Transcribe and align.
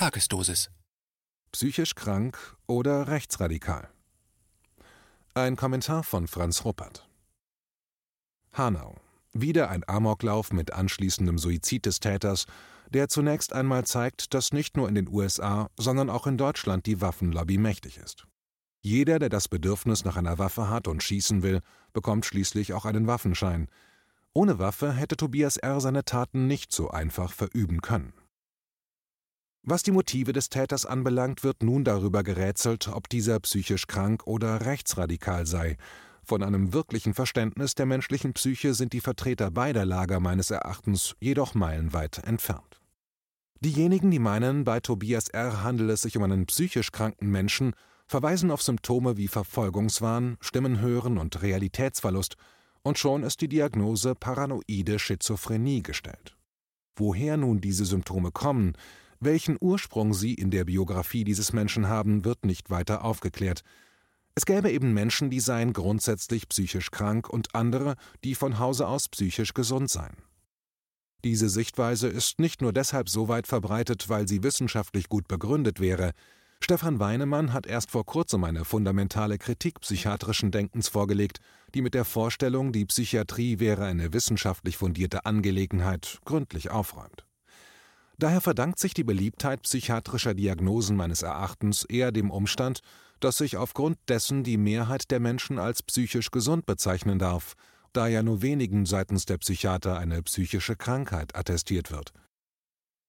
Tagesdosis. 0.00 0.70
Psychisch 1.52 1.94
krank 1.94 2.56
oder 2.66 3.08
rechtsradikal? 3.08 3.90
Ein 5.34 5.56
Kommentar 5.56 6.04
von 6.04 6.26
Franz 6.26 6.64
Ruppert. 6.64 7.06
Hanau. 8.54 8.96
Wieder 9.34 9.68
ein 9.68 9.86
Amoklauf 9.86 10.54
mit 10.54 10.72
anschließendem 10.72 11.36
Suizid 11.36 11.84
des 11.84 12.00
Täters, 12.00 12.46
der 12.88 13.10
zunächst 13.10 13.52
einmal 13.52 13.84
zeigt, 13.84 14.32
dass 14.32 14.54
nicht 14.54 14.74
nur 14.74 14.88
in 14.88 14.94
den 14.94 15.06
USA, 15.06 15.68
sondern 15.76 16.08
auch 16.08 16.26
in 16.26 16.38
Deutschland 16.38 16.86
die 16.86 17.02
Waffenlobby 17.02 17.58
mächtig 17.58 17.98
ist. 17.98 18.26
Jeder, 18.80 19.18
der 19.18 19.28
das 19.28 19.48
Bedürfnis 19.48 20.06
nach 20.06 20.16
einer 20.16 20.38
Waffe 20.38 20.70
hat 20.70 20.88
und 20.88 21.02
schießen 21.02 21.42
will, 21.42 21.60
bekommt 21.92 22.24
schließlich 22.24 22.72
auch 22.72 22.86
einen 22.86 23.06
Waffenschein. 23.06 23.68
Ohne 24.32 24.58
Waffe 24.58 24.94
hätte 24.94 25.18
Tobias 25.18 25.58
R. 25.58 25.78
seine 25.82 26.06
Taten 26.06 26.46
nicht 26.46 26.72
so 26.72 26.88
einfach 26.88 27.34
verüben 27.34 27.82
können. 27.82 28.14
Was 29.62 29.82
die 29.82 29.90
Motive 29.90 30.32
des 30.32 30.48
Täters 30.48 30.86
anbelangt, 30.86 31.44
wird 31.44 31.62
nun 31.62 31.84
darüber 31.84 32.22
gerätselt, 32.22 32.88
ob 32.88 33.10
dieser 33.10 33.38
psychisch 33.40 33.86
krank 33.86 34.26
oder 34.26 34.64
rechtsradikal 34.64 35.46
sei. 35.46 35.76
Von 36.24 36.42
einem 36.42 36.72
wirklichen 36.72 37.12
Verständnis 37.12 37.74
der 37.74 37.84
menschlichen 37.84 38.32
Psyche 38.32 38.72
sind 38.72 38.94
die 38.94 39.00
Vertreter 39.00 39.50
beider 39.50 39.84
Lager 39.84 40.18
meines 40.18 40.50
Erachtens 40.50 41.14
jedoch 41.20 41.54
meilenweit 41.54 42.24
entfernt. 42.24 42.80
Diejenigen, 43.60 44.10
die 44.10 44.18
meinen, 44.18 44.64
bei 44.64 44.80
Tobias 44.80 45.28
R. 45.28 45.62
handele 45.62 45.92
es 45.92 46.00
sich 46.00 46.16
um 46.16 46.22
einen 46.22 46.46
psychisch 46.46 46.90
kranken 46.90 47.30
Menschen, 47.30 47.74
verweisen 48.06 48.50
auf 48.50 48.62
Symptome 48.62 49.18
wie 49.18 49.28
Verfolgungswahn, 49.28 50.38
Stimmenhören 50.40 51.18
und 51.18 51.42
Realitätsverlust, 51.42 52.36
und 52.82 52.98
schon 52.98 53.22
ist 53.24 53.42
die 53.42 53.48
Diagnose 53.48 54.14
paranoide 54.14 54.98
Schizophrenie 54.98 55.82
gestellt. 55.82 56.38
Woher 56.96 57.36
nun 57.36 57.60
diese 57.60 57.84
Symptome 57.84 58.30
kommen, 58.30 58.74
welchen 59.20 59.56
Ursprung 59.60 60.14
sie 60.14 60.34
in 60.34 60.50
der 60.50 60.64
Biografie 60.64 61.24
dieses 61.24 61.52
Menschen 61.52 61.88
haben, 61.88 62.24
wird 62.24 62.44
nicht 62.44 62.70
weiter 62.70 63.04
aufgeklärt. 63.04 63.62
Es 64.34 64.46
gäbe 64.46 64.70
eben 64.70 64.94
Menschen, 64.94 65.28
die 65.28 65.40
seien 65.40 65.72
grundsätzlich 65.72 66.48
psychisch 66.48 66.90
krank 66.90 67.28
und 67.28 67.54
andere, 67.54 67.96
die 68.24 68.34
von 68.34 68.58
Hause 68.58 68.86
aus 68.86 69.08
psychisch 69.08 69.54
gesund 69.54 69.90
seien. 69.90 70.16
Diese 71.24 71.50
Sichtweise 71.50 72.08
ist 72.08 72.38
nicht 72.38 72.62
nur 72.62 72.72
deshalb 72.72 73.10
so 73.10 73.28
weit 73.28 73.46
verbreitet, 73.46 74.08
weil 74.08 74.26
sie 74.26 74.42
wissenschaftlich 74.42 75.08
gut 75.08 75.28
begründet 75.28 75.78
wäre. 75.78 76.12
Stefan 76.62 76.98
Weinemann 76.98 77.52
hat 77.52 77.66
erst 77.66 77.90
vor 77.90 78.06
kurzem 78.06 78.44
eine 78.44 78.64
fundamentale 78.64 79.36
Kritik 79.36 79.80
psychiatrischen 79.80 80.50
Denkens 80.50 80.88
vorgelegt, 80.88 81.40
die 81.74 81.82
mit 81.82 81.94
der 81.94 82.04
Vorstellung, 82.04 82.72
die 82.72 82.86
Psychiatrie 82.86 83.58
wäre 83.58 83.84
eine 83.84 84.12
wissenschaftlich 84.12 84.76
fundierte 84.76 85.26
Angelegenheit, 85.26 86.20
gründlich 86.24 86.70
aufräumt. 86.70 87.24
Daher 88.20 88.42
verdankt 88.42 88.78
sich 88.78 88.92
die 88.92 89.02
Beliebtheit 89.02 89.62
psychiatrischer 89.62 90.34
Diagnosen 90.34 90.94
meines 90.94 91.22
Erachtens 91.22 91.84
eher 91.84 92.12
dem 92.12 92.30
Umstand, 92.30 92.80
dass 93.18 93.38
sich 93.38 93.56
aufgrund 93.56 93.96
dessen 94.10 94.44
die 94.44 94.58
Mehrheit 94.58 95.10
der 95.10 95.20
Menschen 95.20 95.58
als 95.58 95.82
psychisch 95.82 96.30
gesund 96.30 96.66
bezeichnen 96.66 97.18
darf, 97.18 97.54
da 97.94 98.08
ja 98.08 98.22
nur 98.22 98.42
wenigen 98.42 98.84
seitens 98.84 99.24
der 99.24 99.38
Psychiater 99.38 99.96
eine 99.96 100.22
psychische 100.22 100.76
Krankheit 100.76 101.34
attestiert 101.34 101.90
wird. 101.90 102.12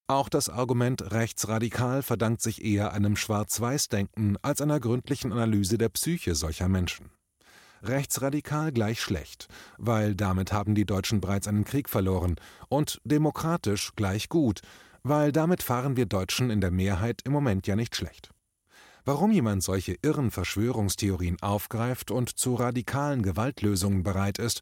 Auch 0.08 0.30
das 0.30 0.48
Argument 0.48 1.12
rechtsradikal 1.12 2.04
verdankt 2.04 2.42
sich 2.42 2.64
eher 2.64 2.94
einem 2.94 3.18
Schwarz-Weiß-Denken 3.18 4.38
als 4.42 4.62
einer 4.62 4.80
gründlichen 4.80 5.34
Analyse 5.34 5.78
der 5.78 5.90
Psyche 5.90 6.36
solcher 6.36 6.70
Menschen. 6.70 7.12
Rechtsradikal 7.84 8.72
gleich 8.72 9.02
schlecht, 9.02 9.48
weil 9.78 10.16
damit 10.16 10.54
haben 10.54 10.74
die 10.74 10.86
Deutschen 10.86 11.20
bereits 11.20 11.48
einen 11.48 11.66
Krieg 11.66 11.90
verloren, 11.90 12.36
und 12.70 13.02
demokratisch 13.04 13.92
gleich 13.98 14.30
gut, 14.30 14.62
weil 15.04 15.32
damit 15.32 15.64
fahren 15.64 15.96
wir 15.96 16.06
Deutschen 16.06 16.50
in 16.50 16.62
der 16.62 16.72
Mehrheit 16.72 17.22
im 17.24 17.32
Moment 17.32 17.68
ja 17.68 17.76
nicht 17.76 17.96
schlecht. 17.96 18.30
Warum 19.04 19.32
jemand 19.32 19.64
solche 19.64 19.98
irren 20.02 20.30
Verschwörungstheorien 20.30 21.42
aufgreift 21.42 22.12
und 22.12 22.38
zu 22.38 22.56
radikalen 22.56 23.24
Gewaltlösungen 23.24 24.04
bereit 24.04 24.38
ist, 24.38 24.62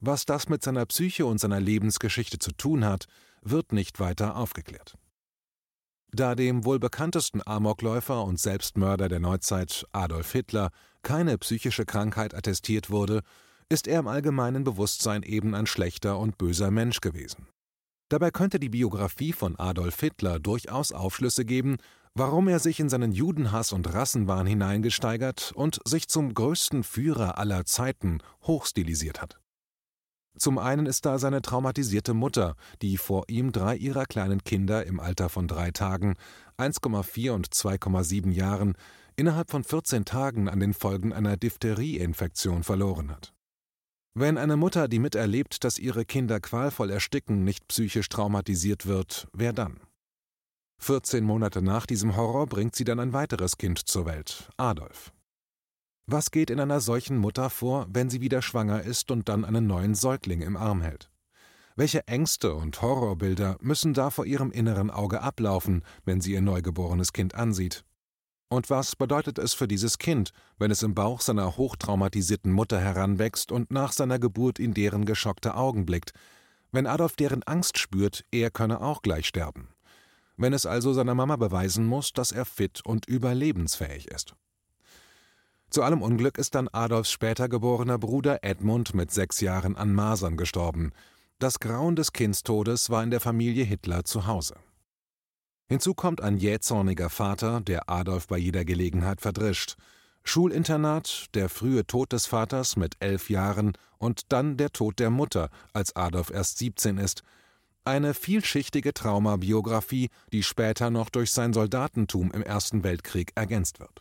was 0.00 0.26
das 0.26 0.48
mit 0.48 0.62
seiner 0.62 0.84
Psyche 0.86 1.24
und 1.26 1.38
seiner 1.38 1.60
Lebensgeschichte 1.60 2.38
zu 2.38 2.52
tun 2.52 2.84
hat, 2.84 3.06
wird 3.42 3.72
nicht 3.72 3.98
weiter 3.98 4.36
aufgeklärt. 4.36 4.96
Da 6.10 6.34
dem 6.34 6.64
wohl 6.64 6.78
bekanntesten 6.78 7.42
Amokläufer 7.44 8.24
und 8.24 8.38
Selbstmörder 8.38 9.08
der 9.08 9.20
Neuzeit 9.20 9.86
Adolf 9.92 10.32
Hitler 10.32 10.70
keine 11.02 11.36
psychische 11.38 11.84
Krankheit 11.84 12.34
attestiert 12.34 12.90
wurde, 12.90 13.22
ist 13.68 13.86
er 13.86 14.00
im 14.00 14.08
allgemeinen 14.08 14.64
Bewusstsein 14.64 15.22
eben 15.22 15.54
ein 15.54 15.66
schlechter 15.66 16.18
und 16.18 16.38
böser 16.38 16.70
Mensch 16.70 17.00
gewesen. 17.00 17.46
Dabei 18.08 18.30
könnte 18.30 18.58
die 18.58 18.70
Biografie 18.70 19.32
von 19.32 19.58
Adolf 19.58 20.00
Hitler 20.00 20.38
durchaus 20.38 20.92
Aufschlüsse 20.92 21.44
geben, 21.44 21.76
warum 22.14 22.48
er 22.48 22.58
sich 22.58 22.80
in 22.80 22.88
seinen 22.88 23.12
Judenhass 23.12 23.72
und 23.72 23.92
Rassenwahn 23.92 24.46
hineingesteigert 24.46 25.52
und 25.54 25.80
sich 25.84 26.08
zum 26.08 26.32
größten 26.32 26.84
Führer 26.84 27.38
aller 27.38 27.64
Zeiten 27.64 28.18
hochstilisiert 28.42 29.20
hat. 29.20 29.38
Zum 30.38 30.58
einen 30.58 30.86
ist 30.86 31.04
da 31.04 31.18
seine 31.18 31.42
traumatisierte 31.42 32.14
Mutter, 32.14 32.54
die 32.80 32.96
vor 32.96 33.24
ihm 33.28 33.52
drei 33.52 33.76
ihrer 33.76 34.06
kleinen 34.06 34.42
Kinder 34.44 34.86
im 34.86 35.00
Alter 35.00 35.28
von 35.28 35.48
drei 35.48 35.72
Tagen, 35.72 36.14
1,4 36.58 37.32
und 37.32 37.48
2,7 37.48 38.30
Jahren, 38.30 38.74
innerhalb 39.16 39.50
von 39.50 39.64
14 39.64 40.04
Tagen 40.04 40.48
an 40.48 40.60
den 40.60 40.74
Folgen 40.74 41.12
einer 41.12 41.36
Diphtherieinfektion 41.36 42.62
verloren 42.62 43.10
hat. 43.10 43.34
Wenn 44.20 44.36
eine 44.36 44.56
Mutter, 44.56 44.88
die 44.88 44.98
miterlebt, 44.98 45.62
dass 45.62 45.78
ihre 45.78 46.04
Kinder 46.04 46.40
qualvoll 46.40 46.90
ersticken, 46.90 47.44
nicht 47.44 47.68
psychisch 47.68 48.08
traumatisiert 48.08 48.86
wird, 48.86 49.28
wer 49.32 49.52
dann? 49.52 49.78
14 50.80 51.22
Monate 51.22 51.62
nach 51.62 51.86
diesem 51.86 52.16
Horror 52.16 52.48
bringt 52.48 52.74
sie 52.74 52.82
dann 52.82 52.98
ein 52.98 53.12
weiteres 53.12 53.58
Kind 53.58 53.78
zur 53.78 54.06
Welt, 54.06 54.50
Adolf. 54.56 55.12
Was 56.06 56.32
geht 56.32 56.50
in 56.50 56.58
einer 56.58 56.80
solchen 56.80 57.16
Mutter 57.16 57.48
vor, 57.48 57.86
wenn 57.90 58.10
sie 58.10 58.20
wieder 58.20 58.42
schwanger 58.42 58.82
ist 58.82 59.12
und 59.12 59.28
dann 59.28 59.44
einen 59.44 59.68
neuen 59.68 59.94
Säugling 59.94 60.42
im 60.42 60.56
Arm 60.56 60.82
hält? 60.82 61.12
Welche 61.76 62.04
Ängste 62.08 62.54
und 62.54 62.82
Horrorbilder 62.82 63.56
müssen 63.60 63.94
da 63.94 64.10
vor 64.10 64.26
ihrem 64.26 64.50
inneren 64.50 64.90
Auge 64.90 65.20
ablaufen, 65.20 65.84
wenn 66.04 66.20
sie 66.20 66.32
ihr 66.32 66.42
neugeborenes 66.42 67.12
Kind 67.12 67.36
ansieht? 67.36 67.84
Und 68.48 68.70
was 68.70 68.96
bedeutet 68.96 69.38
es 69.38 69.52
für 69.52 69.68
dieses 69.68 69.98
Kind, 69.98 70.32
wenn 70.58 70.70
es 70.70 70.82
im 70.82 70.94
Bauch 70.94 71.20
seiner 71.20 71.56
hochtraumatisierten 71.56 72.50
Mutter 72.50 72.80
heranwächst 72.80 73.52
und 73.52 73.70
nach 73.70 73.92
seiner 73.92 74.18
Geburt 74.18 74.58
in 74.58 74.72
deren 74.72 75.04
geschockte 75.04 75.54
Augen 75.54 75.84
blickt, 75.84 76.12
wenn 76.72 76.86
Adolf 76.86 77.16
deren 77.16 77.42
Angst 77.42 77.78
spürt, 77.78 78.24
er 78.30 78.50
könne 78.50 78.80
auch 78.80 79.02
gleich 79.02 79.26
sterben? 79.26 79.68
Wenn 80.36 80.52
es 80.52 80.66
also 80.66 80.92
seiner 80.92 81.14
Mama 81.14 81.36
beweisen 81.36 81.86
muss, 81.86 82.12
dass 82.12 82.32
er 82.32 82.44
fit 82.44 82.80
und 82.84 83.06
überlebensfähig 83.06 84.08
ist. 84.08 84.34
Zu 85.70 85.82
allem 85.82 86.00
Unglück 86.00 86.38
ist 86.38 86.54
dann 86.54 86.68
Adolfs 86.68 87.12
später 87.12 87.48
geborener 87.48 87.98
Bruder 87.98 88.42
Edmund 88.42 88.94
mit 88.94 89.10
sechs 89.10 89.40
Jahren 89.40 89.76
an 89.76 89.92
Masern 89.92 90.38
gestorben. 90.38 90.92
Das 91.38 91.60
Grauen 91.60 91.96
des 91.96 92.12
Kindstodes 92.14 92.88
war 92.88 93.02
in 93.02 93.10
der 93.10 93.20
Familie 93.20 93.64
Hitler 93.64 94.04
zu 94.04 94.26
Hause. 94.26 94.56
Hinzu 95.70 95.92
kommt 95.92 96.22
ein 96.22 96.38
jähzorniger 96.38 97.10
Vater, 97.10 97.60
der 97.60 97.90
Adolf 97.90 98.26
bei 98.26 98.38
jeder 98.38 98.64
Gelegenheit 98.64 99.20
verdrischt. 99.20 99.76
Schulinternat, 100.24 101.26
der 101.34 101.50
frühe 101.50 101.86
Tod 101.86 102.12
des 102.12 102.26
Vaters 102.26 102.76
mit 102.76 102.96
elf 103.00 103.28
Jahren 103.28 103.72
und 103.98 104.32
dann 104.32 104.56
der 104.56 104.70
Tod 104.70 104.98
der 104.98 105.10
Mutter, 105.10 105.50
als 105.74 105.94
Adolf 105.94 106.30
erst 106.30 106.58
17 106.58 106.96
ist. 106.96 107.22
Eine 107.84 108.14
vielschichtige 108.14 108.94
Traumabiografie, 108.94 110.08
die 110.32 110.42
später 110.42 110.90
noch 110.90 111.10
durch 111.10 111.32
sein 111.32 111.52
Soldatentum 111.52 112.30
im 112.32 112.42
Ersten 112.42 112.82
Weltkrieg 112.82 113.32
ergänzt 113.34 113.78
wird. 113.78 114.00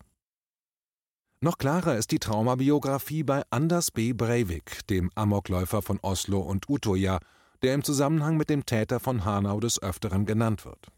Noch 1.40 1.58
klarer 1.58 1.98
ist 1.98 2.12
die 2.12 2.20
Traumabiografie 2.20 3.24
bei 3.24 3.44
Anders 3.50 3.92
B. 3.92 4.14
Breivik, 4.14 4.88
dem 4.88 5.12
Amokläufer 5.16 5.82
von 5.82 6.00
Oslo 6.02 6.40
und 6.40 6.70
Utoja, 6.70 7.20
der 7.62 7.74
im 7.74 7.84
Zusammenhang 7.84 8.38
mit 8.38 8.50
dem 8.50 8.66
Täter 8.66 9.00
von 9.00 9.26
Hanau 9.26 9.60
des 9.60 9.82
Öfteren 9.82 10.26
genannt 10.26 10.66
wird. 10.66 10.92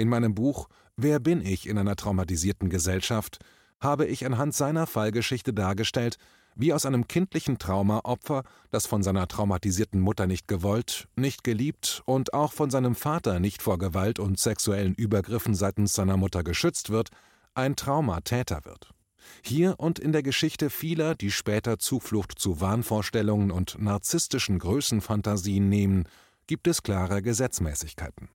In 0.00 0.08
meinem 0.08 0.34
Buch 0.34 0.70
Wer 0.96 1.20
bin 1.20 1.44
ich 1.44 1.68
in 1.68 1.76
einer 1.76 1.94
traumatisierten 1.94 2.70
Gesellschaft 2.70 3.38
habe 3.80 4.06
ich 4.06 4.24
anhand 4.24 4.54
seiner 4.54 4.86
Fallgeschichte 4.86 5.52
dargestellt, 5.52 6.16
wie 6.54 6.72
aus 6.72 6.86
einem 6.86 7.06
kindlichen 7.06 7.58
Trauma 7.58 8.00
Opfer, 8.04 8.44
das 8.70 8.86
von 8.86 9.02
seiner 9.02 9.28
traumatisierten 9.28 10.00
Mutter 10.00 10.26
nicht 10.26 10.48
gewollt, 10.48 11.06
nicht 11.16 11.44
geliebt 11.44 12.02
und 12.06 12.32
auch 12.32 12.54
von 12.54 12.70
seinem 12.70 12.94
Vater 12.94 13.40
nicht 13.40 13.60
vor 13.60 13.76
Gewalt 13.76 14.18
und 14.18 14.40
sexuellen 14.40 14.94
Übergriffen 14.94 15.54
seitens 15.54 15.92
seiner 15.92 16.16
Mutter 16.16 16.44
geschützt 16.44 16.88
wird, 16.88 17.10
ein 17.52 17.76
Traumatäter 17.76 18.64
wird. 18.64 18.94
Hier 19.44 19.74
und 19.76 19.98
in 19.98 20.12
der 20.12 20.22
Geschichte 20.22 20.70
vieler, 20.70 21.14
die 21.14 21.30
später 21.30 21.78
Zuflucht 21.78 22.38
zu 22.38 22.62
Wahnvorstellungen 22.62 23.50
und 23.50 23.76
narzisstischen 23.78 24.60
Größenfantasien 24.60 25.68
nehmen, 25.68 26.04
gibt 26.46 26.68
es 26.68 26.82
klare 26.82 27.20
Gesetzmäßigkeiten. 27.20 28.30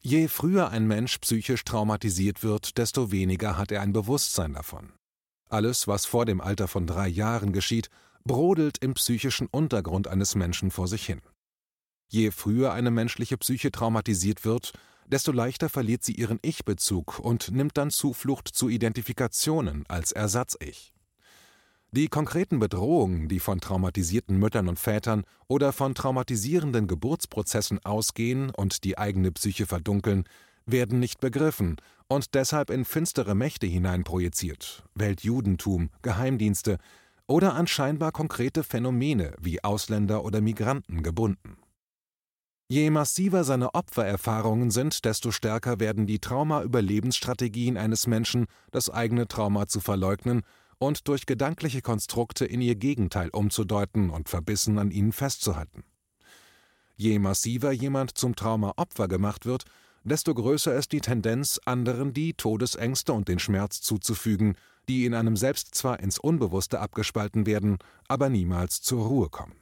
Je 0.00 0.28
früher 0.28 0.70
ein 0.70 0.86
Mensch 0.86 1.18
psychisch 1.18 1.64
traumatisiert 1.64 2.42
wird, 2.42 2.78
desto 2.78 3.10
weniger 3.10 3.56
hat 3.58 3.72
er 3.72 3.82
ein 3.82 3.92
Bewusstsein 3.92 4.54
davon. 4.54 4.92
Alles, 5.48 5.88
was 5.88 6.06
vor 6.06 6.24
dem 6.24 6.40
Alter 6.40 6.68
von 6.68 6.86
drei 6.86 7.08
Jahren 7.08 7.52
geschieht, 7.52 7.90
brodelt 8.24 8.78
im 8.78 8.94
psychischen 8.94 9.48
Untergrund 9.50 10.06
eines 10.06 10.34
Menschen 10.34 10.70
vor 10.70 10.86
sich 10.86 11.04
hin. 11.04 11.22
Je 12.08 12.30
früher 12.30 12.72
eine 12.72 12.90
menschliche 12.90 13.36
Psyche 13.38 13.70
traumatisiert 13.70 14.44
wird, 14.44 14.72
desto 15.06 15.32
leichter 15.32 15.68
verliert 15.68 16.04
sie 16.04 16.14
ihren 16.14 16.38
Ich-Bezug 16.42 17.18
und 17.18 17.50
nimmt 17.50 17.76
dann 17.76 17.90
Zuflucht 17.90 18.48
zu 18.48 18.68
Identifikationen 18.68 19.84
als 19.88 20.12
Ersatz-Ich. 20.12 20.92
Die 21.90 22.08
konkreten 22.08 22.58
Bedrohungen, 22.58 23.28
die 23.28 23.40
von 23.40 23.60
traumatisierten 23.60 24.38
Müttern 24.38 24.68
und 24.68 24.78
Vätern 24.78 25.24
oder 25.46 25.72
von 25.72 25.94
traumatisierenden 25.94 26.86
Geburtsprozessen 26.86 27.82
ausgehen 27.82 28.50
und 28.50 28.84
die 28.84 28.98
eigene 28.98 29.32
Psyche 29.32 29.66
verdunkeln, 29.66 30.24
werden 30.66 31.00
nicht 31.00 31.18
begriffen 31.20 31.76
und 32.06 32.34
deshalb 32.34 32.68
in 32.68 32.84
finstere 32.84 33.34
Mächte 33.34 33.66
hineinprojiziert, 33.66 34.84
Weltjudentum, 34.94 35.88
Geheimdienste 36.02 36.76
oder 37.26 37.54
an 37.54 37.66
scheinbar 37.66 38.12
konkrete 38.12 38.64
Phänomene 38.64 39.32
wie 39.40 39.64
Ausländer 39.64 40.24
oder 40.24 40.42
Migranten 40.42 41.02
gebunden. 41.02 41.56
Je 42.70 42.90
massiver 42.90 43.44
seine 43.44 43.74
Opfererfahrungen 43.74 44.70
sind, 44.70 45.06
desto 45.06 45.30
stärker 45.30 45.80
werden 45.80 46.06
die 46.06 46.18
Trauma-Überlebensstrategien 46.18 47.78
eines 47.78 48.06
Menschen, 48.06 48.44
das 48.72 48.90
eigene 48.90 49.26
Trauma 49.26 49.68
zu 49.68 49.80
verleugnen 49.80 50.42
und 50.78 51.08
durch 51.08 51.26
gedankliche 51.26 51.82
Konstrukte 51.82 52.44
in 52.44 52.60
ihr 52.60 52.74
Gegenteil 52.74 53.30
umzudeuten 53.30 54.10
und 54.10 54.28
verbissen 54.28 54.78
an 54.78 54.90
ihnen 54.90 55.12
festzuhalten. 55.12 55.84
Je 56.96 57.18
massiver 57.18 57.72
jemand 57.72 58.16
zum 58.18 58.34
Traumaopfer 58.34 59.08
gemacht 59.08 59.46
wird, 59.46 59.64
desto 60.04 60.34
größer 60.34 60.74
ist 60.74 60.92
die 60.92 61.00
Tendenz, 61.00 61.60
anderen 61.64 62.12
die 62.12 62.34
Todesängste 62.34 63.12
und 63.12 63.28
den 63.28 63.38
Schmerz 63.38 63.80
zuzufügen, 63.80 64.56
die 64.88 65.04
in 65.04 65.14
einem 65.14 65.36
selbst 65.36 65.74
zwar 65.74 66.00
ins 66.00 66.18
Unbewusste 66.18 66.80
abgespalten 66.80 67.46
werden, 67.46 67.78
aber 68.08 68.28
niemals 68.28 68.80
zur 68.80 69.06
Ruhe 69.06 69.28
kommen. 69.28 69.54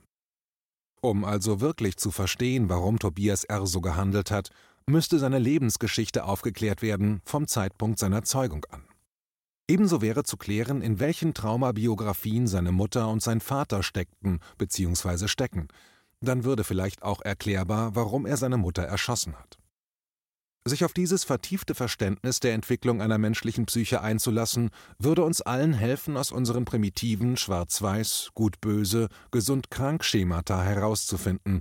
Um 1.03 1.25
also 1.25 1.61
wirklich 1.61 1.97
zu 1.97 2.11
verstehen, 2.11 2.69
warum 2.69 2.99
Tobias 2.99 3.45
R. 3.45 3.67
so 3.67 3.81
gehandelt 3.81 4.31
hat, 4.31 4.51
müsste 4.87 5.19
seine 5.19 5.39
Lebensgeschichte 5.39 6.25
aufgeklärt 6.25 6.81
werden 6.81 7.21
vom 7.25 7.47
Zeitpunkt 7.49 7.99
seiner 7.99 8.23
Zeugung 8.23 8.65
an. 8.71 8.86
Ebenso 9.69 10.01
wäre 10.01 10.23
zu 10.23 10.37
klären, 10.37 10.81
in 10.81 11.01
welchen 11.01 11.35
Traumabiografien 11.35 12.47
seine 12.47 12.71
Mutter 12.71 13.09
und 13.09 13.23
sein 13.23 13.41
Vater 13.41 13.83
steckten 13.83 14.41
bzw. 14.59 15.27
stecken. 15.27 15.69
Dann 16.21 16.45
würde 16.45 16.65
vielleicht 16.65 17.03
auch 17.03 17.21
erklärbar, 17.21 17.95
warum 17.95 18.27
er 18.27 18.37
seine 18.37 18.57
Mutter 18.57 18.83
erschossen 18.83 19.35
hat. 19.37 19.59
Sich 20.65 20.85
auf 20.85 20.93
dieses 20.93 21.23
vertiefte 21.23 21.77
Verständnis 21.77 22.41
der 22.41 22.55
Entwicklung 22.55 23.01
einer 23.01 23.19
menschlichen 23.19 23.67
Psyche 23.67 24.01
einzulassen, 24.01 24.71
würde 24.99 25.23
uns 25.23 25.41
allen 25.41 25.73
helfen, 25.73 26.17
aus 26.17 26.33
unseren 26.33 26.65
primitiven 26.65 27.37
Schwarz-Weiß, 27.37 28.31
Gut-Böse, 28.35 29.09
Gesund-Krank-Schemata 29.31 30.63
herauszufinden. 30.63 31.61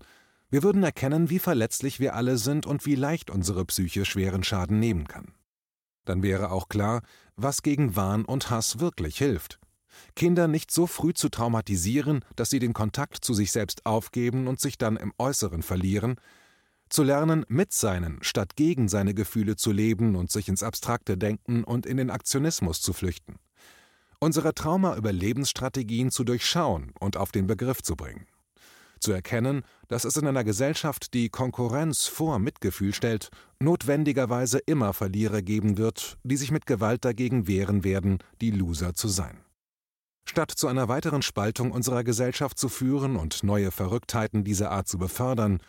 Wir 0.50 0.63
würden 0.63 0.81
erkennen, 0.81 1.30
wie 1.30 1.38
verletzlich 1.38 2.00
wir 2.00 2.16
alle 2.16 2.38
sind 2.38 2.66
und 2.66 2.88
wie 2.88 2.96
leicht 2.96 3.30
unsere 3.30 3.66
Psyche 3.66 4.06
schweren 4.06 4.44
Schaden 4.44 4.80
nehmen 4.80 5.08
kann. 5.08 5.35
Dann 6.06 6.24
wäre 6.24 6.52
auch 6.52 6.69
klar, 6.69 7.02
was 7.36 7.62
gegen 7.62 7.96
Wahn 7.96 8.25
und 8.25 8.50
Hass 8.50 8.80
wirklich 8.80 9.18
hilft. 9.18 9.60
Kinder 10.16 10.48
nicht 10.48 10.72
so 10.72 10.88
früh 10.88 11.13
zu 11.13 11.30
traumatisieren, 11.30 12.24
dass 12.36 12.50
sie 12.50 12.60
den 12.60 12.74
Kontakt 12.74 13.24
zu 13.24 13.34
sich 13.34 13.52
selbst 13.52 13.86
aufgeben 13.86 14.48
und 14.48 14.60
sich 14.60 14.78
dann 14.78 14.98
im 14.98 15.13
Äußeren 15.18 15.63
verlieren, 15.63 16.16
zu 16.90 17.04
lernen, 17.04 17.46
mit 17.48 17.74
seinen 17.74 18.22
statt 18.22 18.56
gegen 18.56 18.88
seine 18.88 19.13
Gefühle 19.13 19.56
zu 19.56 19.72
leben 19.72 20.16
und 20.16 20.31
sich 20.31 20.48
ins 20.48 20.63
abstrakte 20.63 21.18
Denken 21.18 21.63
und 21.63 21.86
in 21.86 21.98
den 21.98 22.10
Aktionismus 22.10 22.81
zu 22.81 22.94
flüchten. 22.94 23.38
Unsere 24.19 24.54
Trauma-Überlebensstrategien 24.54 26.12
zu 26.12 26.24
durchschauen 26.24 26.94
und 27.00 27.18
auf 27.18 27.31
den 27.31 27.48
Begriff 27.48 27.81
zu 27.81 27.96
bringen 27.96 28.28
zu 29.06 29.12
erkennen, 29.12 29.62
dass 29.88 30.04
es 30.04 30.18
in 30.18 30.28
einer 30.28 30.44
Gesellschaft, 30.44 31.13
die 31.13 31.30
Konkurrenz 31.30 32.07
vor 32.07 32.40
Mitgefühl 32.40 32.92
stellt, 32.92 33.30
notwendigerweise 33.60 34.57
immer 34.57 34.94
Verlierer 34.94 35.44
geben 35.44 35.78
wird, 35.78 36.18
die 36.24 36.38
sich 36.38 36.50
mit 36.50 36.66
Gewalt 36.66 37.06
dagegen 37.06 37.48
wehren 37.48 37.84
werden, 37.84 38.18
die 38.42 38.50
Loser 38.50 38.96
zu 38.96 39.07
sein. 39.07 39.38
Statt 40.28 40.52
zu 40.52 40.68
einer 40.68 40.88
weiteren 40.88 41.22
Spaltung 41.22 41.72
unserer 41.72 42.04
Gesellschaft 42.04 42.57
zu 42.57 42.68
führen 42.68 43.16
und 43.16 43.44
neue 43.44 43.69
Verrücktheiten 43.69 44.44
dieser 44.44 44.72
Art 44.72 44.88
zu 44.88 44.98
befördern, 44.98 45.60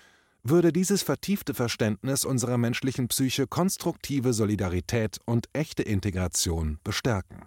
würde 0.42 0.72
dieses 0.72 1.02
vertiefte 1.02 1.52
Verständnis 1.52 2.24
unserer 2.24 2.56
menschlichen 2.56 3.08
Psyche 3.08 3.46
konstruktive 3.46 4.32
Solidarität 4.32 5.18
und 5.26 5.48
echte 5.52 5.82
Integration 5.82 6.78
bestärken. 6.82 7.44